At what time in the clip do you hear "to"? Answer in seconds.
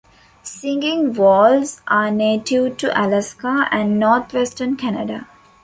2.77-2.89